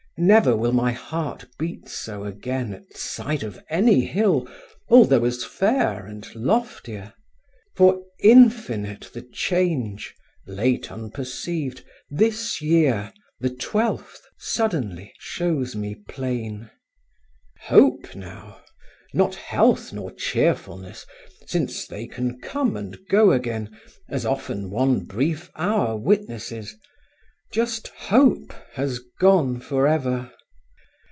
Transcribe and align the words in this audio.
Never 0.17 0.55
will 0.55 0.73
My 0.73 0.91
heart 0.91 1.45
beat 1.57 1.89
so 1.89 2.25
again 2.25 2.73
at 2.73 2.95
sight 2.95 3.41
Of 3.41 3.59
any 3.71 4.01
hill 4.05 4.47
although 4.87 5.25
as 5.25 5.43
fair 5.43 6.05
And 6.05 6.27
loftier. 6.35 7.13
For 7.75 8.03
infinite 8.19 9.09
The 9.13 9.23
change, 9.23 10.13
late 10.45 10.91
unperceived, 10.91 11.83
this 12.11 12.61
year, 12.61 13.11
The 13.39 13.49
twelfth, 13.49 14.21
suddenly, 14.37 15.11
shows 15.17 15.75
me 15.75 15.95
plain. 15.95 16.69
Hope 17.61 18.13
now, 18.13 18.61
not 19.15 19.33
health 19.33 19.91
nor 19.91 20.11
cheerfulness, 20.11 21.03
Since 21.47 21.87
they 21.87 22.05
can 22.05 22.39
come 22.41 22.77
and 22.77 22.95
go 23.09 23.31
again, 23.31 23.75
As 24.07 24.23
often 24.23 24.69
one 24.69 24.99
brief 25.03 25.49
hour 25.55 25.97
witnesses, 25.97 26.75
Just 27.53 27.89
hope 27.89 28.53
has 28.75 29.01
gone 29.19 29.59
forever. 29.59 30.31